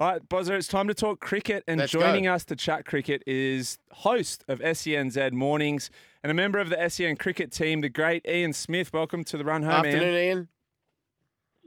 All 0.00 0.12
right, 0.12 0.28
Bozzer, 0.30 0.52
it's 0.52 0.66
time 0.66 0.88
to 0.88 0.94
talk 0.94 1.20
cricket. 1.20 1.62
And 1.68 1.78
Let's 1.78 1.92
joining 1.92 2.24
go. 2.24 2.32
us 2.32 2.46
to 2.46 2.56
chat 2.56 2.86
cricket 2.86 3.22
is 3.26 3.76
host 3.92 4.42
of 4.48 4.58
SENZ 4.60 5.32
Mornings 5.32 5.90
and 6.22 6.30
a 6.30 6.34
member 6.34 6.58
of 6.58 6.70
the 6.70 6.88
SEN 6.88 7.16
cricket 7.16 7.52
team, 7.52 7.82
the 7.82 7.90
great 7.90 8.26
Ian 8.26 8.54
Smith. 8.54 8.94
Welcome 8.94 9.24
to 9.24 9.36
the 9.36 9.44
run 9.44 9.62
home, 9.62 9.72
Afternoon, 9.72 10.02
Ian. 10.14 10.48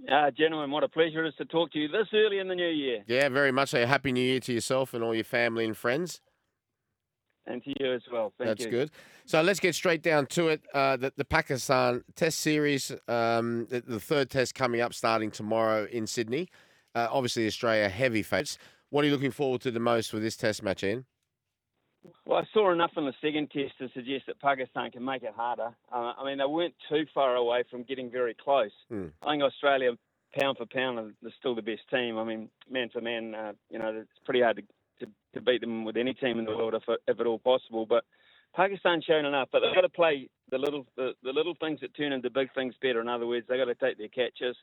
Ian. 0.07 0.11
Uh, 0.11 0.31
gentlemen, 0.31 0.71
what 0.71 0.83
a 0.83 0.89
pleasure 0.89 1.23
it 1.23 1.27
is 1.27 1.35
to 1.37 1.45
talk 1.45 1.71
to 1.73 1.77
you 1.77 1.87
this 1.87 2.07
early 2.11 2.39
in 2.39 2.47
the 2.47 2.55
new 2.55 2.67
year, 2.69 3.03
Yeah, 3.05 3.29
very 3.29 3.51
much 3.51 3.69
so. 3.69 3.85
Happy 3.85 4.11
New 4.11 4.19
Year 4.23 4.39
to 4.39 4.51
yourself 4.51 4.95
and 4.95 5.03
all 5.03 5.13
your 5.13 5.23
family 5.23 5.63
and 5.63 5.77
friends. 5.77 6.19
and 7.45 7.63
to 7.63 7.73
you 7.79 7.93
as 7.93 8.01
well. 8.11 8.33
Thank 8.39 8.47
That's 8.47 8.65
you. 8.65 8.71
good. 8.71 8.89
So 9.25 9.43
let's 9.43 9.59
get 9.59 9.75
straight 9.75 10.01
down 10.01 10.25
to 10.27 10.47
it. 10.47 10.61
Uh, 10.73 10.97
the, 10.97 11.13
the 11.17 11.23
Pakistan 11.23 12.03
Test 12.15 12.39
Series, 12.39 12.91
um, 13.07 13.67
the, 13.69 13.81
the 13.85 13.99
third 13.99 14.31
test 14.31 14.55
coming 14.55 14.81
up 14.81 14.95
starting 14.95 15.29
tomorrow 15.29 15.85
in 15.91 16.07
Sydney. 16.07 16.49
Uh, 16.95 17.07
obviously, 17.11 17.47
Australia 17.47 17.89
heavy 17.89 18.23
favourites. 18.23 18.57
What 18.89 19.03
are 19.03 19.07
you 19.07 19.13
looking 19.13 19.31
forward 19.31 19.61
to 19.61 19.71
the 19.71 19.79
most 19.79 20.13
with 20.13 20.21
this 20.21 20.35
test 20.35 20.61
match, 20.61 20.83
Ian? 20.83 21.05
Well, 22.25 22.39
I 22.39 22.43
saw 22.53 22.71
enough 22.71 22.91
in 22.97 23.05
the 23.05 23.13
second 23.21 23.49
test 23.51 23.77
to 23.79 23.89
suggest 23.93 24.25
that 24.27 24.39
Pakistan 24.39 24.91
can 24.91 25.03
make 25.03 25.23
it 25.23 25.33
harder. 25.35 25.69
Uh, 25.91 26.13
I 26.17 26.25
mean, 26.25 26.37
they 26.37 26.45
weren't 26.45 26.75
too 26.89 27.05
far 27.13 27.35
away 27.35 27.63
from 27.71 27.83
getting 27.83 28.11
very 28.11 28.35
close. 28.35 28.71
Hmm. 28.89 29.07
I 29.21 29.31
think 29.31 29.43
Australia, 29.43 29.91
pound 30.39 30.57
for 30.57 30.65
pound, 30.65 30.99
are 30.99 31.29
still 31.39 31.55
the 31.55 31.61
best 31.61 31.81
team. 31.89 32.17
I 32.17 32.23
mean, 32.23 32.49
man 32.69 32.89
for 32.91 33.01
man, 33.01 33.33
uh, 33.33 33.53
you 33.69 33.79
know, 33.79 34.01
it's 34.01 34.25
pretty 34.25 34.41
hard 34.41 34.57
to, 34.57 35.05
to, 35.05 35.11
to 35.33 35.41
beat 35.41 35.61
them 35.61 35.85
with 35.85 35.97
any 35.97 36.13
team 36.13 36.39
in 36.39 36.45
the 36.45 36.55
world 36.55 36.75
if, 36.75 36.83
if 37.07 37.19
at 37.19 37.25
all 37.25 37.39
possible. 37.39 37.85
But 37.85 38.03
Pakistan's 38.55 39.05
shown 39.05 39.25
enough, 39.25 39.49
but 39.51 39.61
they've 39.61 39.75
got 39.75 39.81
to 39.81 39.89
play 39.89 40.29
the 40.51 40.57
little 40.57 40.85
the, 40.95 41.13
the 41.23 41.31
little 41.31 41.55
things 41.59 41.79
that 41.81 41.95
turn 41.95 42.11
into 42.13 42.29
big 42.29 42.53
things 42.53 42.75
better. 42.81 43.01
In 43.01 43.07
other 43.07 43.25
words, 43.25 43.45
they've 43.47 43.57
got 43.57 43.65
to 43.65 43.75
take 43.75 43.97
their 43.97 44.09
catches. 44.09 44.55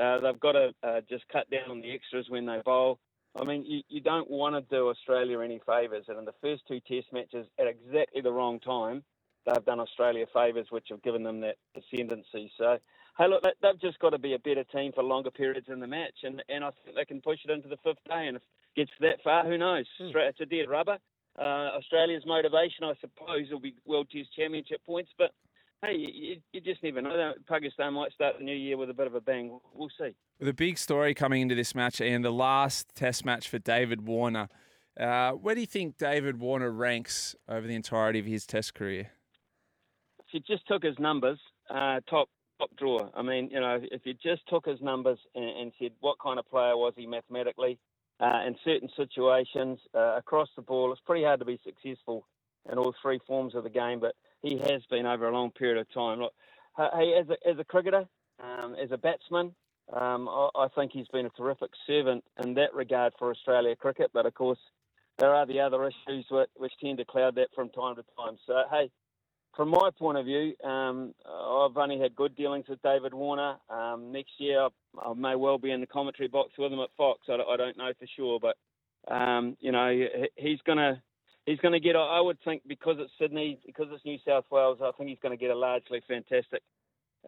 Uh, 0.00 0.20
they've 0.20 0.40
got 0.40 0.52
to 0.52 0.74
uh, 0.82 1.00
just 1.08 1.24
cut 1.28 1.48
down 1.50 1.70
on 1.70 1.80
the 1.80 1.90
extras 1.92 2.26
when 2.28 2.46
they 2.46 2.60
bowl. 2.64 2.98
I 3.40 3.44
mean, 3.44 3.64
you, 3.66 3.82
you 3.88 4.00
don't 4.00 4.30
want 4.30 4.54
to 4.54 4.74
do 4.74 4.88
Australia 4.88 5.40
any 5.40 5.60
favours, 5.66 6.04
and 6.08 6.18
in 6.18 6.24
the 6.24 6.34
first 6.40 6.62
two 6.68 6.80
Test 6.80 7.12
matches, 7.12 7.46
at 7.58 7.66
exactly 7.66 8.20
the 8.22 8.32
wrong 8.32 8.60
time, 8.60 9.02
they've 9.46 9.64
done 9.64 9.80
Australia 9.80 10.26
favours, 10.32 10.66
which 10.70 10.86
have 10.90 11.02
given 11.02 11.22
them 11.22 11.40
that 11.40 11.56
ascendancy. 11.76 12.50
So, 12.58 12.78
hey, 13.18 13.28
look, 13.28 13.42
they- 13.42 13.52
they've 13.60 13.80
just 13.80 13.98
got 13.98 14.10
to 14.10 14.18
be 14.18 14.34
a 14.34 14.38
better 14.38 14.64
team 14.64 14.92
for 14.92 15.02
longer 15.02 15.30
periods 15.30 15.68
in 15.68 15.80
the 15.80 15.86
match, 15.86 16.24
and, 16.24 16.42
and 16.48 16.64
I 16.64 16.70
think 16.70 16.96
they 16.96 17.04
can 17.04 17.20
push 17.20 17.38
it 17.44 17.50
into 17.50 17.68
the 17.68 17.76
fifth 17.78 18.02
day. 18.08 18.26
And 18.26 18.36
if 18.38 18.42
it 18.42 18.80
gets 18.86 18.90
that 19.00 19.22
far, 19.22 19.44
who 19.44 19.58
knows? 19.58 19.86
Stra- 20.08 20.28
It's 20.28 20.40
a 20.40 20.46
dead 20.46 20.68
rubber. 20.68 20.98
Uh, 21.38 21.76
Australia's 21.76 22.24
motivation, 22.24 22.84
I 22.84 22.94
suppose, 23.00 23.50
will 23.50 23.60
be 23.60 23.74
World 23.84 24.08
Test 24.10 24.32
Championship 24.34 24.80
points, 24.86 25.10
but 25.18 25.32
hey, 25.82 25.96
you, 25.96 26.36
you 26.52 26.60
just 26.60 26.82
never 26.82 27.02
know. 27.02 27.32
Pakistan 27.48 27.94
might 27.94 28.12
start 28.12 28.36
the 28.38 28.44
new 28.44 28.54
year 28.54 28.76
with 28.76 28.90
a 28.90 28.94
bit 28.94 29.06
of 29.06 29.14
a 29.14 29.20
bang. 29.20 29.58
We'll 29.74 29.90
see. 29.98 30.14
The 30.40 30.52
big 30.52 30.78
story 30.78 31.14
coming 31.14 31.42
into 31.42 31.54
this 31.54 31.74
match, 31.74 32.00
and 32.00 32.24
the 32.24 32.32
last 32.32 32.94
test 32.94 33.24
match 33.24 33.48
for 33.48 33.58
David 33.58 34.06
Warner. 34.06 34.48
Uh, 34.98 35.32
where 35.32 35.54
do 35.54 35.60
you 35.60 35.66
think 35.66 35.98
David 35.98 36.40
Warner 36.40 36.70
ranks 36.70 37.36
over 37.48 37.66
the 37.66 37.74
entirety 37.74 38.18
of 38.18 38.26
his 38.26 38.46
test 38.46 38.74
career? 38.74 39.10
if 40.26 40.34
you 40.34 40.40
just 40.40 40.66
took 40.66 40.82
his 40.82 40.98
numbers, 40.98 41.38
uh, 41.70 42.00
top 42.08 42.28
top 42.58 42.70
drawer. 42.78 43.10
I 43.14 43.22
mean, 43.22 43.50
you 43.52 43.60
know, 43.60 43.78
if 43.82 44.02
you 44.04 44.14
just 44.14 44.42
took 44.48 44.66
his 44.66 44.80
numbers 44.80 45.18
and, 45.34 45.44
and 45.44 45.72
said 45.78 45.90
what 46.00 46.16
kind 46.22 46.38
of 46.38 46.48
player 46.48 46.76
was 46.76 46.94
he 46.96 47.06
mathematically 47.06 47.78
uh, 48.18 48.42
in 48.46 48.56
certain 48.64 48.88
situations 48.96 49.78
uh, 49.94 50.16
across 50.16 50.48
the 50.56 50.62
ball, 50.62 50.90
it's 50.90 51.00
pretty 51.04 51.24
hard 51.24 51.40
to 51.40 51.44
be 51.44 51.60
successful 51.62 52.26
in 52.70 52.78
all 52.78 52.94
three 53.02 53.20
forms 53.26 53.54
of 53.54 53.64
the 53.64 53.70
game. 53.70 54.00
But 54.00 54.14
he 54.42 54.58
has 54.58 54.82
been 54.90 55.06
over 55.06 55.28
a 55.28 55.32
long 55.32 55.50
period 55.50 55.78
of 55.78 55.92
time. 55.92 56.20
Look, 56.20 56.32
hey, 56.76 57.14
as 57.20 57.26
a, 57.28 57.48
as 57.48 57.58
a 57.58 57.64
cricketer, 57.64 58.04
um, 58.42 58.74
as 58.82 58.90
a 58.92 58.98
batsman. 58.98 59.54
Um, 59.92 60.28
I, 60.28 60.48
I 60.56 60.68
think 60.74 60.90
he's 60.92 61.06
been 61.08 61.26
a 61.26 61.30
terrific 61.30 61.70
servant 61.86 62.24
in 62.42 62.54
that 62.54 62.74
regard 62.74 63.12
for 63.18 63.30
Australia 63.30 63.76
cricket, 63.76 64.10
but 64.12 64.26
of 64.26 64.34
course 64.34 64.58
there 65.18 65.32
are 65.34 65.46
the 65.46 65.60
other 65.60 65.84
issues 65.86 66.26
which, 66.30 66.48
which 66.56 66.72
tend 66.82 66.98
to 66.98 67.04
cloud 67.04 67.36
that 67.36 67.48
from 67.54 67.68
time 67.70 67.94
to 67.96 68.04
time. 68.16 68.36
So 68.46 68.64
hey, 68.70 68.90
from 69.56 69.70
my 69.70 69.90
point 69.96 70.18
of 70.18 70.26
view, 70.26 70.54
um, 70.64 71.14
I've 71.24 71.76
only 71.76 71.98
had 72.00 72.14
good 72.16 72.34
dealings 72.36 72.66
with 72.68 72.82
David 72.82 73.14
Warner. 73.14 73.56
Um, 73.70 74.12
next 74.12 74.32
year, 74.38 74.60
I, 74.62 74.68
I 75.08 75.14
may 75.14 75.36
well 75.36 75.56
be 75.56 75.70
in 75.70 75.80
the 75.80 75.86
commentary 75.86 76.28
box 76.28 76.50
with 76.58 76.72
him 76.72 76.80
at 76.80 76.90
Fox. 76.96 77.20
I, 77.28 77.36
don't- 77.36 77.48
I 77.48 77.56
don't 77.56 77.78
know 77.78 77.92
for 77.98 78.06
sure, 78.16 78.38
but 78.40 78.56
um, 79.08 79.56
you 79.60 79.70
know, 79.70 79.88
he- 79.90 80.28
he's 80.34 80.58
gonna 80.66 81.00
he's 81.46 81.58
gonna 81.60 81.80
get. 81.80 81.96
I 81.96 82.20
would 82.20 82.38
think 82.44 82.62
because 82.66 82.96
it's 82.98 83.12
Sydney, 83.18 83.58
because 83.64 83.86
it's 83.90 84.04
New 84.04 84.18
South 84.26 84.44
Wales, 84.50 84.78
I 84.82 84.90
think 84.92 85.08
he's 85.08 85.18
going 85.20 85.36
to 85.36 85.42
get 85.42 85.50
a 85.50 85.58
largely 85.58 86.02
fantastic 86.06 86.62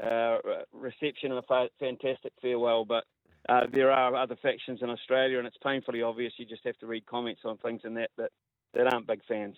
uh, 0.02 0.38
reception 0.72 1.32
and 1.32 1.42
a 1.48 1.68
fantastic 1.78 2.32
farewell. 2.42 2.84
But 2.84 3.04
uh, 3.48 3.62
there 3.72 3.90
are 3.90 4.14
other 4.14 4.36
factions 4.42 4.80
in 4.82 4.90
Australia, 4.90 5.38
and 5.38 5.46
it's 5.46 5.56
painfully 5.62 6.02
obvious. 6.02 6.32
You 6.36 6.44
just 6.44 6.66
have 6.66 6.78
to 6.78 6.86
read 6.86 7.06
comments 7.06 7.42
on 7.44 7.56
things 7.58 7.80
and 7.84 7.96
that 7.96 8.10
that, 8.18 8.30
that 8.74 8.92
aren't 8.92 9.06
big 9.06 9.20
fans. 9.26 9.56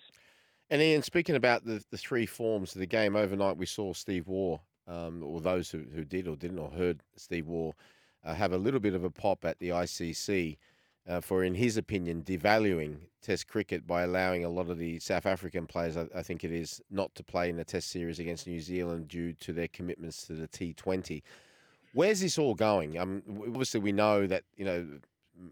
And 0.69 0.81
Ian, 0.81 1.03
speaking 1.03 1.35
about 1.35 1.65
the, 1.65 1.83
the 1.91 1.97
three 1.97 2.25
forms 2.25 2.73
of 2.75 2.79
the 2.79 2.85
game, 2.85 3.17
overnight 3.17 3.57
we 3.57 3.65
saw 3.65 3.91
Steve 3.91 4.27
Waugh, 4.27 4.61
um, 4.87 5.21
or 5.21 5.41
those 5.41 5.69
who, 5.69 5.83
who 5.93 6.05
did 6.05 6.29
or 6.29 6.37
didn't 6.37 6.59
or 6.59 6.71
heard 6.71 7.01
Steve 7.17 7.47
Waugh, 7.47 7.73
uh, 8.23 8.33
have 8.33 8.53
a 8.53 8.57
little 8.57 8.79
bit 8.79 8.93
of 8.93 9.03
a 9.03 9.09
pop 9.09 9.43
at 9.43 9.59
the 9.59 9.69
ICC 9.69 10.57
uh, 11.07 11.21
for, 11.21 11.43
in 11.43 11.55
his 11.55 11.77
opinion, 11.77 12.23
devaluing 12.23 12.97
Test 13.21 13.47
cricket 13.47 13.85
by 13.85 14.01
allowing 14.01 14.43
a 14.43 14.49
lot 14.49 14.69
of 14.71 14.79
the 14.79 14.97
South 14.97 15.27
African 15.27 15.67
players, 15.67 15.95
I, 15.95 16.07
I 16.15 16.23
think 16.23 16.43
it 16.43 16.51
is, 16.51 16.81
not 16.89 17.13
to 17.15 17.23
play 17.23 17.49
in 17.49 17.59
a 17.59 17.63
Test 17.63 17.91
series 17.91 18.17
against 18.17 18.47
New 18.47 18.59
Zealand 18.59 19.09
due 19.09 19.33
to 19.33 19.53
their 19.53 19.67
commitments 19.67 20.25
to 20.25 20.33
the 20.33 20.47
T20. 20.47 21.21
Where's 21.93 22.21
this 22.21 22.39
all 22.39 22.55
going? 22.55 22.97
Um, 22.97 23.21
obviously, 23.47 23.79
we 23.79 23.91
know 23.91 24.25
that 24.25 24.43
you 24.57 24.65
know 24.65 24.87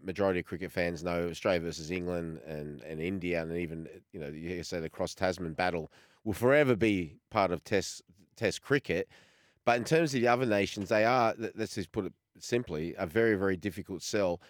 majority 0.02 0.40
of 0.40 0.46
cricket 0.46 0.72
fans 0.72 1.04
know 1.04 1.28
Australia 1.28 1.60
versus 1.60 1.90
England 1.90 2.40
and, 2.46 2.80
and 2.82 3.00
India, 3.00 3.40
and 3.42 3.56
even 3.56 3.88
you 4.12 4.18
know 4.18 4.28
you 4.28 4.62
say 4.64 4.80
the 4.80 4.90
cross 4.90 5.14
Tasman 5.14 5.52
battle 5.52 5.92
will 6.24 6.32
forever 6.32 6.74
be 6.74 7.16
part 7.30 7.52
of 7.52 7.62
Test 7.62 8.02
Test 8.36 8.62
cricket. 8.62 9.08
But 9.64 9.76
in 9.76 9.84
terms 9.84 10.14
of 10.14 10.20
the 10.22 10.28
other 10.28 10.46
nations, 10.46 10.88
they 10.88 11.04
are 11.04 11.34
let's 11.54 11.74
just 11.74 11.92
put 11.92 12.06
it 12.06 12.12
simply 12.38 12.94
a 12.98 13.06
very 13.06 13.36
very 13.36 13.56
difficult 13.56 14.02
sell. 14.02 14.40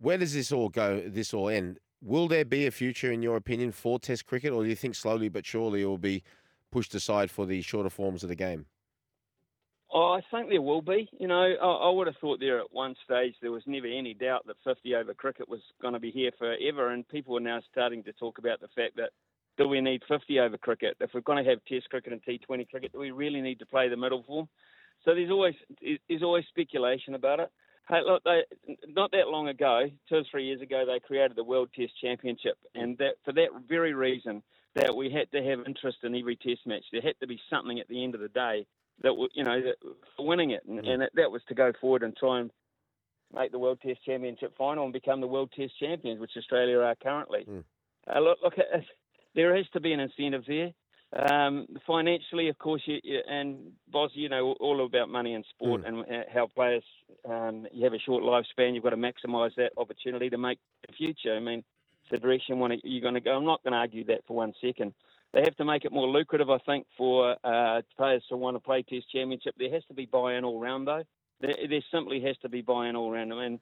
Where 0.00 0.18
does 0.18 0.34
this 0.34 0.52
all 0.52 0.68
go? 0.68 1.02
This 1.06 1.34
all 1.34 1.48
end? 1.48 1.78
Will 2.00 2.28
there 2.28 2.44
be 2.44 2.66
a 2.66 2.70
future, 2.70 3.10
in 3.10 3.22
your 3.22 3.36
opinion, 3.36 3.72
for 3.72 3.98
Test 3.98 4.26
cricket, 4.26 4.52
or 4.52 4.62
do 4.62 4.68
you 4.68 4.76
think 4.76 4.94
slowly 4.94 5.28
but 5.28 5.44
surely 5.44 5.82
it 5.82 5.86
will 5.86 5.98
be 5.98 6.22
pushed 6.70 6.94
aside 6.94 7.30
for 7.30 7.46
the 7.46 7.60
shorter 7.62 7.90
forms 7.90 8.22
of 8.22 8.28
the 8.28 8.36
game? 8.36 8.66
Oh, 9.90 10.12
I 10.12 10.20
think 10.30 10.50
there 10.50 10.62
will 10.62 10.82
be. 10.82 11.08
You 11.18 11.28
know, 11.28 11.40
I, 11.40 11.88
I 11.88 11.90
would 11.90 12.06
have 12.06 12.16
thought 12.20 12.40
there 12.40 12.60
at 12.60 12.72
one 12.72 12.94
stage 13.04 13.34
there 13.40 13.50
was 13.50 13.62
never 13.66 13.86
any 13.86 14.14
doubt 14.14 14.46
that 14.46 14.56
50 14.64 14.94
over 14.94 15.14
cricket 15.14 15.48
was 15.48 15.60
going 15.80 15.94
to 15.94 16.00
be 16.00 16.10
here 16.10 16.30
forever, 16.38 16.90
and 16.90 17.08
people 17.08 17.36
are 17.36 17.40
now 17.40 17.60
starting 17.72 18.04
to 18.04 18.12
talk 18.12 18.38
about 18.38 18.60
the 18.60 18.68
fact 18.76 18.96
that 18.96 19.10
do 19.56 19.66
we 19.66 19.80
need 19.80 20.02
50 20.06 20.38
over 20.40 20.58
cricket? 20.58 20.96
If 21.00 21.10
we're 21.14 21.22
going 21.22 21.42
to 21.42 21.50
have 21.50 21.64
Test 21.64 21.88
cricket 21.90 22.12
and 22.12 22.22
T20 22.22 22.68
cricket, 22.68 22.92
do 22.92 22.98
we 22.98 23.10
really 23.10 23.40
need 23.40 23.58
to 23.58 23.66
play 23.66 23.88
the 23.88 23.96
middle 23.96 24.22
form? 24.22 24.48
So 25.04 25.14
there's 25.14 25.30
always 25.30 25.54
there's 25.80 26.22
always 26.22 26.44
speculation 26.48 27.14
about 27.14 27.40
it. 27.40 27.50
Hey, 27.88 28.00
look, 28.04 28.22
they, 28.24 28.42
not 28.86 29.10
that 29.12 29.28
long 29.28 29.48
ago, 29.48 29.90
two 30.08 30.16
or 30.16 30.22
three 30.30 30.46
years 30.46 30.60
ago, 30.60 30.84
they 30.86 31.00
created 31.00 31.36
the 31.36 31.44
World 31.44 31.70
Test 31.74 31.92
Championship, 32.00 32.58
and 32.74 32.98
that 32.98 33.14
for 33.24 33.32
that 33.32 33.48
very 33.66 33.94
reason, 33.94 34.42
that 34.74 34.94
we 34.94 35.10
had 35.10 35.30
to 35.32 35.42
have 35.42 35.66
interest 35.66 35.98
in 36.02 36.14
every 36.14 36.36
Test 36.36 36.66
match. 36.66 36.84
There 36.92 37.00
had 37.00 37.18
to 37.20 37.26
be 37.26 37.40
something 37.48 37.80
at 37.80 37.88
the 37.88 38.04
end 38.04 38.14
of 38.14 38.20
the 38.20 38.28
day 38.28 38.66
that 39.02 39.28
you 39.34 39.42
know 39.42 39.60
that, 39.60 39.76
for 40.16 40.26
winning 40.26 40.50
it, 40.50 40.64
and, 40.68 40.80
and 40.80 41.02
that, 41.02 41.12
that 41.14 41.30
was 41.30 41.42
to 41.48 41.54
go 41.54 41.72
forward 41.80 42.02
and 42.02 42.14
try 42.16 42.40
and 42.40 42.50
make 43.34 43.52
the 43.52 43.58
World 43.58 43.78
Test 43.80 44.04
Championship 44.04 44.54
final 44.56 44.84
and 44.84 44.92
become 44.92 45.20
the 45.20 45.26
World 45.26 45.50
Test 45.56 45.72
champions, 45.78 46.20
which 46.20 46.32
Australia 46.36 46.80
are 46.80 46.96
currently. 47.02 47.46
Mm. 47.48 47.64
Uh, 48.14 48.20
look, 48.20 48.38
look, 48.42 48.54
there 49.34 49.56
has 49.56 49.66
to 49.72 49.80
be 49.80 49.92
an 49.92 50.00
incentive 50.00 50.44
there. 50.46 50.72
Um, 51.12 51.66
financially, 51.86 52.48
of 52.48 52.58
course, 52.58 52.82
you, 52.84 52.98
you, 53.02 53.20
and 53.28 53.72
Boz, 53.90 54.10
you 54.12 54.28
know 54.28 54.54
all 54.60 54.84
about 54.84 55.08
money 55.08 55.32
in 55.32 55.42
sport 55.48 55.84
and 55.86 56.00
uh, 56.00 56.24
how 56.32 56.48
players 56.48 56.84
um, 57.26 57.66
you 57.72 57.84
have 57.84 57.94
a 57.94 57.98
short 57.98 58.22
lifespan. 58.22 58.74
You've 58.74 58.84
got 58.84 58.90
to 58.90 58.96
maximise 58.96 59.54
that 59.56 59.72
opportunity 59.78 60.28
to 60.28 60.36
make 60.36 60.58
the 60.86 60.92
future. 60.92 61.34
I 61.34 61.40
mean, 61.40 61.60
it's 62.02 62.10
the 62.10 62.18
direction 62.18 62.58
you're 62.84 63.00
going 63.00 63.14
to 63.14 63.20
go. 63.20 63.36
I'm 63.36 63.46
not 63.46 63.62
going 63.62 63.72
to 63.72 63.78
argue 63.78 64.04
that 64.04 64.20
for 64.26 64.36
one 64.36 64.52
second. 64.60 64.92
They 65.32 65.40
have 65.40 65.56
to 65.56 65.64
make 65.64 65.84
it 65.84 65.92
more 65.92 66.08
lucrative, 66.08 66.50
I 66.50 66.58
think, 66.58 66.86
for 66.96 67.36
uh, 67.44 67.82
players 67.96 68.22
to 68.28 68.36
want 68.36 68.56
to 68.56 68.60
play 68.60 68.82
Test 68.82 69.10
Championship. 69.10 69.54
There 69.58 69.72
has 69.72 69.84
to 69.88 69.94
be 69.94 70.06
buy-in 70.06 70.44
all 70.44 70.60
round, 70.60 70.86
though. 70.86 71.04
There, 71.40 71.54
there 71.68 71.84
simply 71.90 72.20
has 72.22 72.36
to 72.38 72.48
be 72.48 72.62
buy-in 72.62 72.96
all 72.96 73.10
round. 73.10 73.32
I 73.32 73.48
mean, 73.48 73.60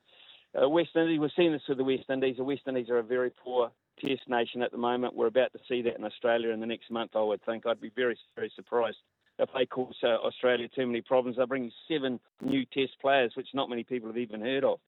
uh, 0.60 0.68
West 0.68 0.90
Indies, 0.94 1.18
we've 1.20 1.30
seen 1.36 1.52
this 1.52 1.62
with 1.68 1.78
the 1.78 1.84
West 1.84 2.04
Indies. 2.08 2.36
The 2.38 2.44
West 2.44 2.62
Indies 2.66 2.88
are 2.88 2.98
a 2.98 3.02
very 3.02 3.30
poor 3.30 3.70
Test 4.00 4.28
nation 4.28 4.62
at 4.62 4.72
the 4.72 4.78
moment. 4.78 5.14
We're 5.14 5.26
about 5.26 5.52
to 5.52 5.58
see 5.68 5.82
that 5.82 5.96
in 5.98 6.04
Australia 6.04 6.50
in 6.50 6.60
the 6.60 6.66
next 6.66 6.90
month, 6.90 7.12
I 7.14 7.22
would 7.22 7.44
think. 7.44 7.66
I'd 7.66 7.80
be 7.80 7.92
very, 7.94 8.18
very 8.34 8.52
surprised 8.54 8.98
if 9.38 9.48
they 9.54 9.66
cause 9.66 9.96
uh, 10.02 10.16
Australia 10.26 10.68
too 10.68 10.86
many 10.86 11.00
problems. 11.00 11.36
They're 11.36 11.46
bringing 11.46 11.72
seven 11.88 12.20
new 12.42 12.64
Test 12.66 12.92
players, 13.00 13.32
which 13.36 13.48
not 13.54 13.68
many 13.68 13.84
people 13.84 14.08
have 14.08 14.18
even 14.18 14.40
heard 14.40 14.64
of. 14.64 14.78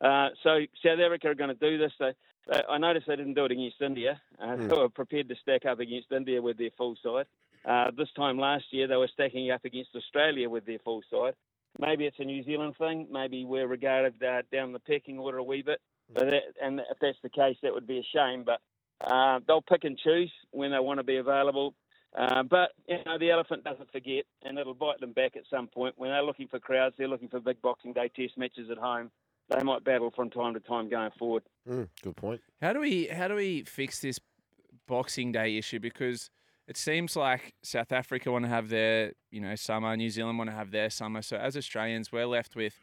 Uh, 0.00 0.28
so 0.42 0.60
South 0.84 0.98
Africa 1.04 1.28
are 1.28 1.34
going 1.34 1.56
to 1.56 1.70
do 1.70 1.78
this. 1.78 1.92
They, 1.98 2.12
they, 2.50 2.62
I 2.68 2.78
noticed 2.78 3.06
they 3.06 3.16
didn't 3.16 3.34
do 3.34 3.46
it 3.46 3.52
against 3.52 3.80
India. 3.80 4.20
Uh, 4.40 4.46
mm. 4.46 4.68
They 4.68 4.76
were 4.76 4.88
prepared 4.88 5.28
to 5.28 5.36
stack 5.42 5.64
up 5.66 5.80
against 5.80 6.12
India 6.12 6.40
with 6.40 6.58
their 6.58 6.70
full 6.76 6.96
side. 7.02 7.26
Uh, 7.64 7.90
this 7.96 8.08
time 8.14 8.38
last 8.38 8.64
year, 8.70 8.86
they 8.86 8.96
were 8.96 9.10
stacking 9.12 9.50
up 9.50 9.64
against 9.64 9.96
Australia 9.96 10.48
with 10.48 10.66
their 10.66 10.78
full 10.78 11.02
side. 11.10 11.34
Maybe 11.78 12.06
it's 12.06 12.18
a 12.20 12.24
New 12.24 12.42
Zealand 12.44 12.74
thing. 12.78 13.08
Maybe 13.10 13.44
we're 13.44 13.66
regarded 13.66 14.22
uh, 14.22 14.42
down 14.52 14.72
the 14.72 14.78
pecking 14.78 15.18
order 15.18 15.38
a 15.38 15.42
wee 15.42 15.62
bit. 15.62 15.80
But 16.12 16.26
that, 16.26 16.42
and 16.62 16.80
if 16.80 16.98
that's 17.00 17.18
the 17.22 17.28
case, 17.28 17.56
that 17.62 17.74
would 17.74 17.86
be 17.86 17.98
a 17.98 18.16
shame. 18.16 18.44
But 18.44 18.60
uh, 19.00 19.40
they'll 19.46 19.62
pick 19.62 19.84
and 19.84 19.98
choose 19.98 20.32
when 20.50 20.70
they 20.70 20.78
want 20.78 20.98
to 20.98 21.04
be 21.04 21.16
available. 21.16 21.74
Uh, 22.16 22.42
but 22.42 22.70
you 22.88 22.96
know 23.04 23.18
the 23.18 23.30
elephant 23.30 23.64
doesn't 23.64 23.90
forget, 23.92 24.24
and 24.42 24.58
it'll 24.58 24.74
bite 24.74 25.00
them 25.00 25.12
back 25.12 25.36
at 25.36 25.42
some 25.50 25.66
point. 25.66 25.94
When 25.98 26.10
they're 26.10 26.22
looking 26.22 26.48
for 26.48 26.58
crowds, 26.58 26.94
they're 26.96 27.08
looking 27.08 27.28
for 27.28 27.40
big 27.40 27.60
Boxing 27.60 27.92
Day 27.92 28.10
Test 28.14 28.38
matches 28.38 28.70
at 28.70 28.78
home. 28.78 29.10
They 29.50 29.62
might 29.62 29.84
battle 29.84 30.10
from 30.14 30.30
time 30.30 30.54
to 30.54 30.60
time 30.60 30.88
going 30.88 31.10
forward. 31.18 31.42
Mm, 31.68 31.88
good 32.02 32.16
point. 32.16 32.40
How 32.62 32.72
do 32.72 32.80
we 32.80 33.06
how 33.06 33.28
do 33.28 33.34
we 33.34 33.64
fix 33.64 34.00
this 34.00 34.18
Boxing 34.88 35.30
Day 35.32 35.58
issue? 35.58 35.78
Because 35.78 36.30
it 36.66 36.76
seems 36.76 37.16
like 37.16 37.54
South 37.62 37.92
Africa 37.92 38.32
want 38.32 38.44
to 38.44 38.48
have 38.48 38.70
their 38.70 39.12
you 39.30 39.40
know 39.40 39.54
summer, 39.54 39.94
New 39.94 40.10
Zealand 40.10 40.38
want 40.38 40.48
to 40.48 40.56
have 40.56 40.70
their 40.70 40.88
summer. 40.88 41.20
So 41.20 41.36
as 41.36 41.54
Australians, 41.54 42.10
we're 42.10 42.26
left 42.26 42.56
with 42.56 42.80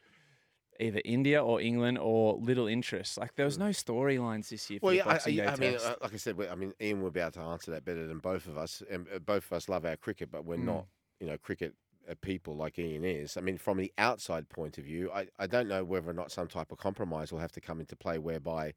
either 0.80 1.02
India 1.06 1.44
or 1.44 1.62
England 1.62 1.98
or 2.00 2.36
little 2.36 2.68
interest. 2.68 3.18
Like 3.18 3.36
there 3.36 3.46
was 3.46 3.58
no 3.58 3.70
storylines 3.70 4.50
this 4.50 4.70
year. 4.70 4.80
well, 4.82 4.94
yeah, 4.94 5.08
I, 5.08 5.20
I, 5.26 5.56
mean, 5.56 5.76
uh, 5.76 5.96
like 6.02 6.14
I 6.14 6.18
said, 6.18 6.36
I 6.50 6.56
mean, 6.56 6.74
Ian 6.82 7.02
will 7.02 7.12
be 7.12 7.20
able 7.20 7.32
to 7.32 7.42
answer 7.42 7.72
that 7.72 7.86
better 7.86 8.08
than 8.08 8.20
both 8.20 8.48
of 8.48 8.58
us. 8.58 8.82
And 8.90 9.08
uh, 9.14 9.20
both 9.20 9.46
of 9.46 9.54
us 9.54 9.70
love 9.70 9.86
our 9.86 9.96
cricket, 9.96 10.32
but 10.32 10.46
we're 10.46 10.58
mm. 10.58 10.66
not, 10.66 10.86
you 11.20 11.28
know, 11.28 11.38
cricket 11.38 11.74
uh, 12.10 12.16
people 12.22 12.56
like 12.56 12.80
Ian 12.80 13.04
is. 13.04 13.38
I 13.38 13.42
mean, 13.42 13.58
from 13.58 13.78
the 13.78 13.94
outside 13.98 14.50
point 14.50 14.78
of 14.78 14.86
view, 14.86 15.12
I, 15.12 15.28
I 15.40 15.48
don't 15.48 15.68
know 15.68 15.84
whether 15.84 16.10
or 16.10 16.14
not 16.14 16.32
some 16.32 16.48
type 16.48 16.72
of 16.72 16.78
compromise 16.78 17.32
will 17.32 17.40
have 17.40 17.52
to 17.54 17.62
come 17.62 17.80
into 17.80 17.96
play 17.96 18.18
whereby 18.18 18.74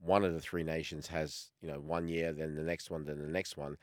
one 0.00 0.24
of 0.24 0.34
the 0.34 0.40
three 0.40 0.64
nations 0.64 1.06
has, 1.08 1.50
you 1.60 1.68
know, 1.68 1.78
one 1.78 2.08
year, 2.08 2.32
then 2.32 2.54
the 2.54 2.62
next 2.62 2.90
one, 2.90 3.04
then 3.04 3.20
the 3.20 3.28
next 3.28 3.56
one 3.56 3.76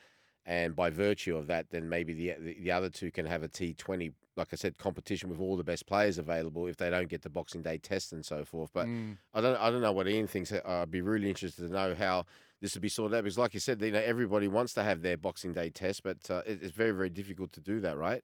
and 0.45 0.75
by 0.75 0.89
virtue 0.89 1.37
of 1.37 1.47
that, 1.47 1.69
then 1.69 1.89
maybe 1.89 2.13
the 2.13 2.53
the 2.59 2.71
other 2.71 2.89
two 2.89 3.11
can 3.11 3.25
have 3.25 3.43
a 3.43 3.47
T 3.47 3.73
Twenty, 3.73 4.13
like 4.35 4.49
I 4.51 4.55
said, 4.55 4.77
competition 4.77 5.29
with 5.29 5.39
all 5.39 5.57
the 5.57 5.63
best 5.63 5.85
players 5.85 6.17
available 6.17 6.67
if 6.67 6.77
they 6.77 6.89
don't 6.89 7.09
get 7.09 7.21
the 7.21 7.29
Boxing 7.29 7.61
Day 7.61 7.77
test 7.77 8.13
and 8.13 8.25
so 8.25 8.43
forth. 8.45 8.71
But 8.73 8.87
mm. 8.87 9.17
I 9.33 9.41
don't 9.41 9.59
I 9.59 9.69
don't 9.69 9.81
know 9.81 9.91
what 9.91 10.07
Ian 10.07 10.27
thinks. 10.27 10.51
Uh, 10.51 10.61
I'd 10.65 10.91
be 10.91 11.01
really 11.01 11.29
interested 11.29 11.67
to 11.67 11.71
know 11.71 11.93
how 11.93 12.25
this 12.61 12.73
would 12.73 12.81
be 12.81 12.89
sorted 12.89 13.17
out 13.17 13.23
because, 13.23 13.37
like 13.37 13.53
you 13.53 13.59
said, 13.59 13.81
you 13.81 13.91
know 13.91 14.01
everybody 14.03 14.47
wants 14.47 14.73
to 14.73 14.83
have 14.83 15.01
their 15.01 15.17
Boxing 15.17 15.53
Day 15.53 15.69
test, 15.69 16.03
but 16.03 16.17
uh, 16.29 16.41
it's 16.45 16.73
very 16.73 16.91
very 16.91 17.09
difficult 17.09 17.51
to 17.53 17.61
do 17.61 17.79
that, 17.81 17.97
right? 17.97 18.23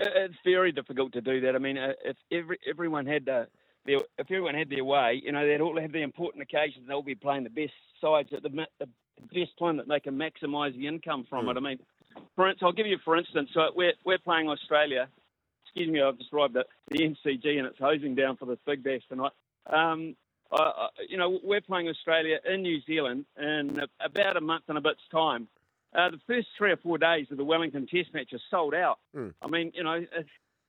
It's 0.00 0.34
very 0.44 0.72
difficult 0.72 1.12
to 1.12 1.20
do 1.20 1.40
that. 1.42 1.54
I 1.54 1.58
mean, 1.58 1.76
uh, 1.76 1.92
if 2.04 2.16
every 2.32 2.58
everyone 2.68 3.06
had 3.06 3.26
their, 3.26 3.48
their 3.84 3.98
if 4.16 4.30
everyone 4.30 4.54
had 4.54 4.70
their 4.70 4.84
way, 4.84 5.20
you 5.22 5.32
know, 5.32 5.46
they'd 5.46 5.60
all 5.60 5.78
have 5.78 5.92
the 5.92 6.02
important 6.02 6.42
occasions. 6.42 6.86
They'll 6.88 7.02
be 7.02 7.14
playing 7.14 7.44
the 7.44 7.50
best 7.50 7.74
sides 8.00 8.30
at 8.32 8.42
the, 8.42 8.48
the 8.80 8.88
best 9.32 9.56
time 9.58 9.76
that 9.78 9.88
they 9.88 10.00
can 10.00 10.16
maximise 10.16 10.76
the 10.76 10.86
income 10.86 11.26
from 11.28 11.46
mm. 11.46 11.50
it. 11.50 11.56
I 11.56 11.60
mean, 11.60 11.78
for 12.36 12.48
instance, 12.48 12.66
I'll 12.66 12.72
give 12.72 12.86
you 12.86 12.98
for 13.04 13.16
instance. 13.16 13.50
So 13.54 13.60
we're 13.74 13.94
we're 14.04 14.18
playing 14.18 14.48
Australia. 14.48 15.08
Excuse 15.64 15.90
me, 15.90 16.02
I've 16.02 16.18
just 16.18 16.32
arrived 16.32 16.56
at 16.56 16.66
the 16.90 16.98
MCG 16.98 17.58
and 17.58 17.66
it's 17.66 17.78
hosing 17.78 18.14
down 18.14 18.36
for 18.36 18.44
this 18.44 18.58
big 18.66 18.82
bash 18.82 19.00
tonight. 19.08 19.32
Um, 19.66 20.16
I, 20.52 20.88
you 21.08 21.16
know, 21.16 21.40
we're 21.42 21.62
playing 21.62 21.88
Australia 21.88 22.38
in 22.44 22.62
New 22.62 22.82
Zealand 22.82 23.24
in 23.38 23.80
about 24.04 24.36
a 24.36 24.40
month 24.40 24.64
and 24.68 24.76
a 24.76 24.80
bit's 24.82 25.00
time. 25.10 25.48
Uh, 25.94 26.10
the 26.10 26.20
first 26.26 26.48
three 26.56 26.72
or 26.72 26.76
four 26.76 26.98
days 26.98 27.26
of 27.30 27.36
the 27.36 27.44
Wellington 27.44 27.86
Test 27.86 28.12
match 28.14 28.32
are 28.32 28.40
sold 28.50 28.74
out. 28.74 28.98
Mm. 29.16 29.34
I 29.42 29.48
mean, 29.48 29.72
you 29.74 29.84
know, 29.84 30.04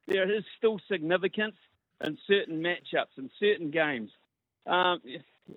there 0.07 0.31
is 0.31 0.43
still 0.57 0.79
significance 0.89 1.55
in 2.03 2.17
certain 2.27 2.61
matchups 2.61 3.17
and 3.17 3.29
certain 3.39 3.71
games. 3.71 4.09
Um, 4.65 5.01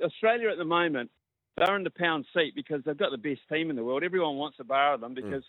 Australia 0.03 0.51
at 0.51 0.59
the 0.59 0.65
moment 0.65 1.11
they're 1.57 1.77
in 1.77 1.85
the 1.85 1.91
pound 1.91 2.27
seat 2.35 2.55
because 2.55 2.83
they've 2.85 2.97
got 2.97 3.11
the 3.11 3.19
best 3.19 3.41
team 3.51 3.71
in 3.71 3.77
the 3.77 3.85
world. 3.85 4.03
Everyone 4.03 4.37
wants 4.37 4.59
to 4.59 4.65
borrow 4.65 4.99
them 4.99 5.15
because, 5.15 5.43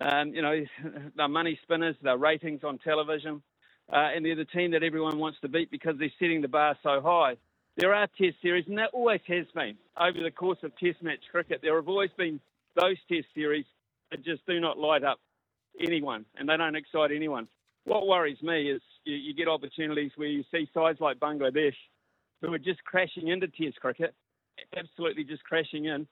mm. 0.00 0.12
um, 0.12 0.34
you 0.34 0.42
know, 0.42 0.64
they're 1.16 1.28
money 1.28 1.58
spinners, 1.62 1.96
they're 2.02 2.16
ratings 2.16 2.64
on 2.64 2.78
television, 2.78 3.42
uh, 3.92 4.10
and 4.14 4.24
they're 4.24 4.36
the 4.36 4.44
team 4.46 4.72
that 4.72 4.82
everyone 4.82 5.18
wants 5.18 5.38
to 5.40 5.48
beat 5.48 5.70
because 5.70 5.94
they're 5.98 6.12
setting 6.18 6.42
the 6.42 6.48
bar 6.48 6.76
so 6.82 7.00
high. 7.00 7.36
There 7.76 7.94
are 7.94 8.08
test 8.18 8.36
series, 8.42 8.66
and 8.68 8.78
there 8.78 8.88
always 8.92 9.20
has 9.26 9.46
been 9.54 9.76
over 9.98 10.20
the 10.22 10.30
course 10.30 10.58
of 10.62 10.76
test 10.78 11.02
match 11.02 11.20
cricket. 11.30 11.60
There 11.62 11.76
have 11.76 11.88
always 11.88 12.10
been 12.16 12.40
those 12.76 12.96
test 13.08 13.26
series 13.34 13.64
that 14.10 14.24
just 14.24 14.46
do 14.46 14.60
not 14.60 14.78
light 14.78 15.04
up 15.04 15.20
anyone, 15.80 16.24
and 16.36 16.48
they 16.48 16.56
don't 16.56 16.76
excite 16.76 17.10
anyone. 17.12 17.48
What 17.84 18.06
worries 18.06 18.40
me 18.42 18.70
is 18.70 18.80
you, 19.04 19.16
you 19.16 19.34
get 19.34 19.48
opportunities 19.48 20.12
where 20.16 20.28
you 20.28 20.44
see 20.52 20.68
sides 20.72 21.00
like 21.00 21.18
Bangladesh 21.18 21.74
who 22.40 22.52
are 22.52 22.58
just 22.58 22.82
crashing 22.84 23.28
into 23.28 23.48
test 23.48 23.80
cricket 23.80 24.14
absolutely 24.76 25.24
just 25.24 25.44
crashing 25.44 25.86
in. 25.86 26.06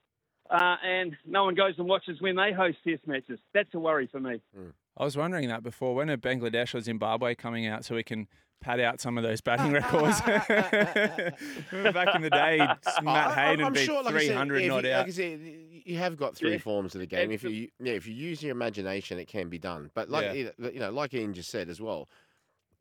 Uh, 0.49 0.75
and 0.85 1.15
no 1.25 1.45
one 1.45 1.55
goes 1.55 1.73
and 1.77 1.87
watches 1.87 2.19
when 2.19 2.35
they 2.35 2.51
host 2.51 2.77
test 2.85 3.07
matches. 3.07 3.39
That's 3.53 3.73
a 3.73 3.79
worry 3.79 4.07
for 4.11 4.19
me. 4.19 4.41
Mm. 4.57 4.73
I 4.97 5.03
was 5.03 5.17
wondering 5.17 5.47
that 5.49 5.63
before. 5.63 5.95
When 5.95 6.09
are 6.09 6.17
Bangladesh 6.17 6.75
or 6.75 6.81
Zimbabwe 6.81 7.33
coming 7.33 7.65
out 7.65 7.85
so 7.85 7.95
we 7.95 8.03
can 8.03 8.27
pad 8.61 8.79
out 8.79 9.01
some 9.01 9.17
of 9.17 9.23
those 9.23 9.41
batting 9.41 9.71
records? 9.73 10.21
back 10.21 12.15
in 12.15 12.21
the 12.21 12.29
day, 12.29 12.57
Matt 13.01 13.35
Hayden 13.35 13.73
beat 13.73 13.85
sure, 13.85 14.03
like 14.03 14.13
300 14.13 14.59
said, 14.59 14.67
not 14.67 14.83
you, 14.83 14.91
out. 14.91 15.05
Like 15.05 15.13
said, 15.13 15.39
you 15.85 15.97
have 15.97 16.17
got 16.17 16.35
three 16.35 16.51
yeah. 16.53 16.57
forms 16.57 16.93
of 16.93 17.01
the 17.01 17.07
game. 17.07 17.31
If 17.31 17.43
you 17.43 17.69
yeah, 17.79 17.93
if 17.93 18.05
you 18.05 18.13
use 18.13 18.43
your 18.43 18.51
imagination, 18.51 19.17
it 19.17 19.27
can 19.27 19.49
be 19.49 19.57
done. 19.57 19.89
But 19.93 20.09
like 20.09 20.35
yeah. 20.35 20.49
you 20.71 20.79
know, 20.79 20.91
like 20.91 21.13
Ian 21.13 21.33
just 21.33 21.49
said 21.49 21.69
as 21.69 21.81
well, 21.81 22.09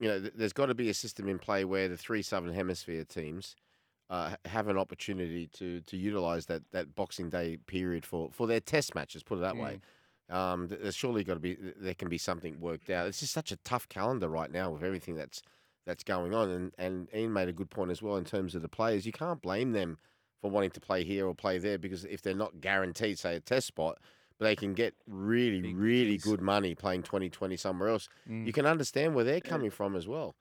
you 0.01 0.09
know, 0.09 0.19
there's 0.19 0.53
got 0.53 0.67
to 0.67 0.75
be 0.75 0.91
a 0.91 0.95
system 0.95 1.29
in 1.29 1.39
play 1.39 1.65
where 1.65 1.89
the 1.89 1.97
three 1.97 2.23
Southern 2.23 2.53
Hemisphere 2.53 3.05
teams– 3.05 3.55
uh, 4.13 4.37
have 4.45 4.69
an 4.69 4.77
opportunity 4.77 5.47
to 5.47 5.81
to 5.81 5.97
utilize 5.97 6.45
that 6.47 6.63
that 6.73 6.95
Boxing 6.95 7.31
Day 7.31 7.57
period 7.67 8.05
for 8.05 8.31
for 8.31 8.47
their 8.47 8.61
test 8.61 8.95
matches. 8.95 9.23
Put 9.23 9.39
it 9.39 9.41
that 9.41 9.55
mm. 9.55 9.63
way. 9.63 9.81
Um, 10.29 10.69
there's 10.69 10.95
surely 10.95 11.25
got 11.25 11.35
to 11.35 11.41
be 11.41 11.57
there 11.81 11.95
can 11.95 12.11
be 12.11 12.19
something 12.19 12.61
worked 12.61 12.91
out. 12.91 13.07
It's 13.07 13.21
just 13.21 13.33
such 13.33 13.53
a 13.53 13.57
tough 13.57 13.89
calendar 13.89 14.29
right 14.29 14.53
now 14.53 14.71
with 14.71 14.83
everything 14.83 15.15
that's 15.15 15.41
that's 15.87 16.05
going 16.05 16.35
on. 16.35 16.51
And 16.51 16.73
and 16.77 17.09
Ian 17.15 17.33
made 17.33 17.49
a 17.49 17.55
good 17.55 17.71
point 17.71 17.91
as 17.91 18.03
well 18.03 18.17
in 18.17 18.27
terms 18.27 18.55
of 18.55 18.61
the 18.61 18.69
players. 18.69 19.07
You 19.07 19.13
can't 19.13 19.41
blame 19.41 19.73
them 19.73 19.97
for 20.43 20.51
wanting 20.51 20.73
to 20.73 20.81
play 20.81 21.05
here 21.05 21.27
or 21.27 21.35
play 21.35 21.57
there 21.57 21.79
because 21.79 22.05
if 22.05 22.21
they're 22.21 22.35
not 22.35 22.61
guaranteed, 22.61 23.19
say, 23.19 23.37
a 23.37 23.41
test 23.41 23.69
spot, 23.69 23.99
but 24.39 24.45
they 24.45 24.57
can 24.57 24.75
get 24.75 24.95
really, 25.07 25.63
Big 25.63 25.77
really 25.77 26.19
good 26.19 26.43
money 26.43 26.75
playing 26.75 27.05
2020 27.05 27.57
somewhere 27.57 27.89
else. 27.89 28.11
Mm. 28.29 28.47
You 28.47 28.53
can 28.53 28.67
understand 28.67 29.15
where 29.15 29.25
they're 29.25 29.41
coming 29.41 29.71
yeah. 29.71 29.77
from 29.77 29.97
as 29.97 30.07
well. 30.07 30.35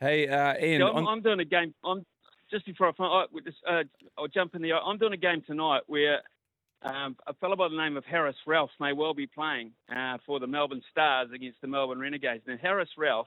Hey, 0.00 0.26
uh, 0.26 0.54
Ian, 0.60 0.80
yeah, 0.80 0.88
I'm, 0.88 1.06
on... 1.06 1.06
I'm, 1.06 1.22
doing 1.22 1.38
a 1.38 1.44
game. 1.44 1.74
I'm 1.84 2.04
just 2.52 2.66
before 2.66 2.92
I, 2.98 3.02
I 3.02 3.24
uh, 3.68 3.82
I'll 4.18 4.28
jump 4.28 4.54
in 4.54 4.62
there. 4.62 4.76
I'm 4.76 4.98
doing 4.98 5.14
a 5.14 5.16
game 5.16 5.42
tonight 5.46 5.82
where 5.86 6.20
um, 6.82 7.16
a 7.26 7.34
fellow 7.34 7.56
by 7.56 7.68
the 7.68 7.76
name 7.76 7.96
of 7.96 8.04
Haris 8.04 8.36
Rauf 8.46 8.68
may 8.78 8.92
well 8.92 9.14
be 9.14 9.26
playing 9.26 9.72
uh, 9.94 10.18
for 10.26 10.38
the 10.38 10.46
Melbourne 10.46 10.82
Stars 10.90 11.30
against 11.34 11.60
the 11.62 11.66
Melbourne 11.66 11.98
Renegades. 11.98 12.42
Now, 12.46 12.56
Haris 12.60 12.90
Rauf, 12.98 13.24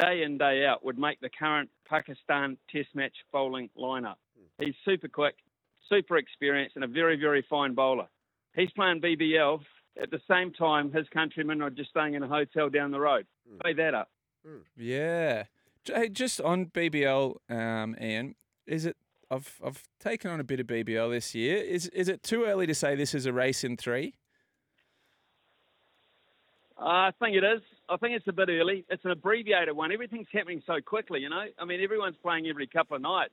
day 0.00 0.22
in, 0.22 0.38
day 0.38 0.66
out, 0.66 0.84
would 0.84 0.98
make 0.98 1.20
the 1.20 1.30
current 1.30 1.70
Pakistan 1.88 2.56
Test 2.70 2.88
match 2.94 3.14
bowling 3.32 3.70
lineup. 3.78 4.16
He's 4.58 4.74
super 4.84 5.08
quick, 5.08 5.36
super 5.88 6.16
experienced, 6.16 6.74
and 6.74 6.84
a 6.84 6.88
very, 6.88 7.16
very 7.16 7.46
fine 7.48 7.74
bowler. 7.74 8.08
He's 8.54 8.70
playing 8.72 9.00
BBL 9.00 9.60
at 10.02 10.10
the 10.10 10.20
same 10.28 10.52
time 10.52 10.92
his 10.92 11.06
countrymen 11.12 11.62
are 11.62 11.70
just 11.70 11.90
staying 11.90 12.14
in 12.14 12.22
a 12.22 12.28
hotel 12.28 12.68
down 12.68 12.90
the 12.90 13.00
road. 13.00 13.26
Mm. 13.48 13.64
Weigh 13.64 13.74
that 13.74 13.94
up. 13.94 14.10
Mm. 14.46 14.62
Yeah. 14.76 15.44
Hey, 15.84 16.08
just 16.08 16.40
on 16.40 16.66
BBL, 16.66 17.36
um, 17.48 17.96
Ian, 18.00 18.34
is 18.68 18.86
it? 18.86 18.96
I've 19.30 19.60
I've 19.64 19.82
taken 20.00 20.30
on 20.30 20.40
a 20.40 20.44
bit 20.44 20.60
of 20.60 20.66
BBL 20.66 21.10
this 21.10 21.34
year. 21.34 21.56
Is 21.56 21.86
is 21.88 22.08
it 22.08 22.22
too 22.22 22.44
early 22.44 22.66
to 22.66 22.74
say 22.74 22.94
this 22.94 23.14
is 23.14 23.26
a 23.26 23.32
race 23.32 23.64
in 23.64 23.76
three? 23.76 24.14
I 26.78 27.10
think 27.18 27.36
it 27.36 27.44
is. 27.44 27.60
I 27.88 27.96
think 27.96 28.14
it's 28.14 28.28
a 28.28 28.32
bit 28.32 28.48
early. 28.48 28.84
It's 28.88 29.04
an 29.04 29.10
abbreviated 29.10 29.74
one. 29.74 29.90
Everything's 29.90 30.28
happening 30.32 30.62
so 30.66 30.80
quickly, 30.80 31.20
you 31.20 31.28
know. 31.28 31.46
I 31.58 31.64
mean, 31.64 31.82
everyone's 31.82 32.16
playing 32.22 32.46
every 32.46 32.66
couple 32.66 32.96
of 32.96 33.02
nights, 33.02 33.32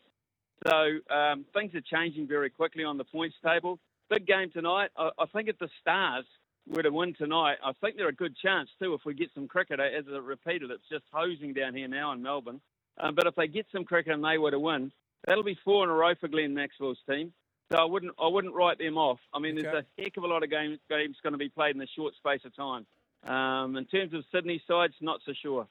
so 0.66 1.14
um, 1.14 1.46
things 1.54 1.76
are 1.76 1.82
changing 1.82 2.28
very 2.28 2.50
quickly 2.50 2.84
on 2.84 2.98
the 2.98 3.04
points 3.04 3.36
table. 3.46 3.78
Big 4.10 4.26
game 4.26 4.50
tonight. 4.52 4.90
I, 4.98 5.10
I 5.20 5.26
think 5.28 5.48
if 5.48 5.60
the 5.60 5.70
Stars 5.82 6.26
were 6.68 6.84
to 6.84 6.90
win 6.90 7.14
tonight, 7.14 7.58
I 7.64 7.72
think 7.82 7.98
they're 7.98 8.10
a 8.10 8.14
good 8.14 8.36
chance 8.38 8.70
too. 8.82 8.94
If 8.94 9.02
we 9.06 9.14
get 9.14 9.30
some 9.36 9.48
cricket, 9.48 9.80
as 9.80 10.06
I 10.12 10.18
repeated, 10.18 10.72
it's 10.72 10.90
just 10.92 11.04
hosing 11.12 11.54
down 11.54 11.76
here 11.76 11.88
now 11.88 12.12
in 12.12 12.22
Melbourne. 12.22 12.62
Um, 12.98 13.14
but 13.14 13.28
if 13.28 13.36
they 13.36 13.48
get 13.48 13.68
some 13.72 13.84
cricket 13.84 14.14
and 14.14 14.24
they 14.24 14.38
were 14.38 14.52
to 14.52 14.60
win, 14.60 14.92
That'll 15.26 15.44
be 15.44 15.58
four 15.64 15.84
in 15.84 15.90
a 15.90 15.94
row 15.94 16.14
for 16.20 16.28
Glenn 16.28 16.54
Maxwell's 16.54 17.00
team. 17.10 17.34
So 17.72 17.78
I 17.78 17.84
wouldn't 17.84 18.14
I 18.22 18.28
wouldn't 18.28 18.54
write 18.54 18.78
them 18.78 18.98
off. 18.98 19.20
I 19.34 19.40
mean, 19.40 19.58
okay. 19.58 19.64
there's 19.64 19.84
a 19.84 20.02
heck 20.02 20.18
of 20.18 20.24
a 20.24 20.28
lot 20.28 20.44
of 20.44 20.52
games 20.52 20.78
games 20.90 21.18
going 21.24 21.34
to 21.34 21.40
be 21.40 21.50
played 21.50 21.76
in 21.76 21.82
a 21.82 21.88
short 21.96 22.14
space 22.16 22.42
of 22.46 22.56
time. 22.56 22.86
Um, 23.26 23.76
in 23.76 23.86
terms 23.86 24.14
of 24.14 24.24
Sydney 24.32 24.62
sides, 24.68 24.94
not 25.02 25.20
so 25.26 25.34
sure. 25.42 25.68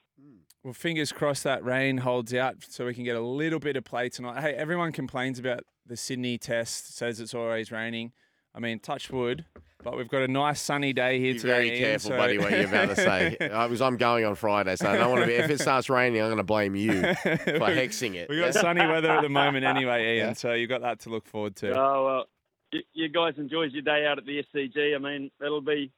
Well, 0.63 0.73
fingers 0.73 1.13
crossed 1.13 1.45
that 1.45 1.63
rain 1.63 1.99
holds 1.99 2.33
out 2.33 2.57
so 2.67 2.85
we 2.85 2.93
can 2.93 3.05
get 3.05 3.15
a 3.15 3.21
little 3.21 3.59
bit 3.59 3.77
of 3.77 3.85
play 3.85 4.09
tonight. 4.09 4.41
Hey, 4.41 4.53
everyone 4.53 4.91
complains 4.91 5.39
about 5.39 5.63
the 5.85 5.95
Sydney 5.95 6.37
test, 6.37 6.97
says 6.97 7.21
it's 7.21 7.33
always 7.33 7.71
raining. 7.71 8.11
I 8.55 8.59
mean, 8.59 8.79
touch 8.79 9.11
wood, 9.11 9.43
but 9.83 9.97
we've 9.97 10.07
got 10.07 10.21
a 10.21 10.27
nice 10.29 10.61
sunny 10.61 10.93
day 10.93 11.19
here 11.19 11.33
Be 11.33 11.39
today. 11.39 11.53
very 11.53 11.69
Ian, 11.71 11.79
careful, 11.79 12.09
so- 12.11 12.17
buddy, 12.17 12.37
what 12.37 12.51
you're 12.51 12.67
about 12.67 12.89
to 12.89 12.95
say. 12.95 13.37
I 13.53 13.65
was, 13.65 13.81
I'm 13.81 13.97
going 13.97 14.23
on 14.25 14.35
Friday, 14.35 14.75
so 14.77 14.89
I 14.89 14.97
don't 14.97 15.09
want 15.11 15.23
to 15.23 15.27
be. 15.27 15.33
If 15.33 15.49
it 15.49 15.59
starts 15.59 15.89
raining, 15.89 16.21
I'm 16.21 16.27
going 16.27 16.37
to 16.37 16.43
blame 16.43 16.73
you 16.75 16.93
for 17.01 17.05
hexing 17.35 18.15
it. 18.15 18.29
We've 18.29 18.39
got 18.41 18.53
sunny 18.53 18.85
weather 18.87 19.11
at 19.11 19.21
the 19.23 19.29
moment 19.29 19.65
anyway, 19.75 20.15
Ian, 20.17 20.27
Yeah. 20.29 20.33
so 20.33 20.53
you've 20.53 20.69
got 20.69 20.81
that 20.81 21.01
to 21.01 21.09
look 21.09 21.27
forward 21.27 21.55
to. 21.57 21.71
Oh 21.77 22.05
well, 22.05 22.25
you, 22.71 22.81
you 22.93 23.09
guys 23.09 23.33
enjoy 23.37 23.63
your 23.63 23.81
day 23.81 24.05
out 24.05 24.17
at 24.17 24.25
the 24.25 24.41
SCG. 24.55 24.95
I 24.95 24.99
mean, 24.99 25.31
it'll 25.41 25.59
be 25.61 25.91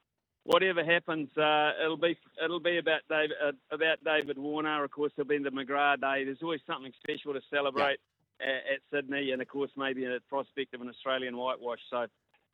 whatever 0.44 0.84
happens. 0.84 1.30
Uh, 1.38 1.74
it'll 1.84 1.98
be 1.98 2.18
it'll 2.44 2.60
be 2.60 2.78
about 2.80 3.02
David 3.10 3.34
uh, 3.46 3.52
about 3.72 4.04
David 4.04 4.40
Warner. 4.40 4.84
Of 4.84 4.90
course, 4.92 5.12
there'll 5.16 5.30
be 5.30 5.38
the 5.38 5.52
McGrath 5.52 6.02
Day. 6.02 6.24
There's 6.26 6.42
always 6.42 6.62
something 6.66 6.92
special 7.04 7.34
to 7.34 7.42
celebrate 7.54 8.00
at, 8.42 8.48
at 8.74 8.80
Sydney, 8.92 9.32
and 9.32 9.42
of 9.44 9.48
course, 9.48 9.72
maybe 9.78 10.06
a 10.06 10.18
prospect 10.28 10.74
of 10.74 10.82
an 10.82 10.90
Australian 10.90 11.38
whitewash. 11.38 11.80
So, 11.90 12.06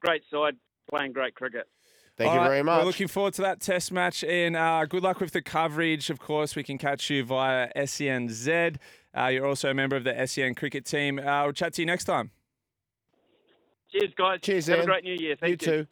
great 0.04 0.24
side 0.32 0.56
playing 0.90 1.14
great 1.14 1.36
cricket. 1.36 1.68
Thank 2.18 2.30
All 2.30 2.36
you 2.36 2.42
right, 2.42 2.48
very 2.50 2.64
much. 2.64 2.80
We're 2.80 2.86
looking 2.86 3.08
forward 3.08 3.34
to 3.36 3.42
that 3.42 3.60
test 3.60 3.92
match, 3.92 4.24
and 4.24 4.56
uh, 4.56 4.86
good 4.86 5.02
luck 5.02 5.20
with 5.20 5.32
the 5.32 5.42
coverage. 5.42 6.12
Of 6.12 6.20
course, 6.20 6.56
we 6.56 6.62
can 6.64 6.78
catch 6.78 7.10
you 7.10 7.24
via 7.24 7.70
SENZ. 7.76 8.76
Uh, 9.18 9.26
you're 9.28 9.48
also 9.48 9.72
a 9.72 9.74
member 9.74 9.96
of 9.96 10.04
the 10.04 10.28
SEN 10.28 10.54
cricket 10.54 10.86
team. 10.86 11.18
Uh, 11.18 11.44
we'll 11.44 11.54
chat 11.54 11.74
to 11.74 11.82
you 11.82 11.86
next 11.88 12.04
time. 12.04 12.30
Cheers, 13.92 14.14
guys. 14.16 14.40
Cheers, 14.42 14.68
Have 14.68 14.78
Ian. 14.78 14.84
a 14.84 14.86
great 14.86 15.04
New 15.04 15.14
Year. 15.16 15.36
Thank 15.40 15.52
you 15.52 15.58
too. 15.58 15.88